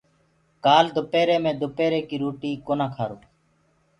[0.65, 3.17] ڪآل دُپيري مي دُپري ڪي روٽي ڪونآ کآرو۔